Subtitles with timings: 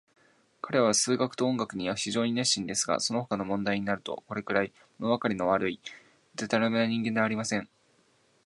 [0.63, 5.79] 彼等は数学と音楽には非常に熱心ですが、そのほかの問題になると、これくらい、ものわかりの悪い、
[6.33, 7.69] でたらめな人間はありません。